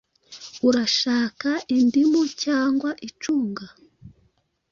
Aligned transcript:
Urashaka 0.67 1.49
indium 1.77 2.15
cyangwa 2.43 2.89
icunga? 3.07 3.65